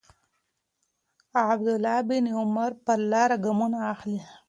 [1.51, 4.19] عبدالله بن عمر پر لاره ګامونه اخلي.